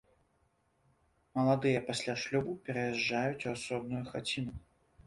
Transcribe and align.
Маладыя 1.39 1.83
пасля 1.91 2.17
шлюбу 2.25 2.57
пераязджаюць 2.65 3.45
у 3.47 3.55
асобную 3.57 4.03
хаціну. 4.15 4.53